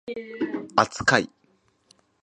[0.75, 1.29] 扱い